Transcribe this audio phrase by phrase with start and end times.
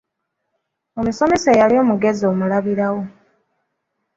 [0.99, 3.01] Omusomesa eyali omugezi omulabirawo.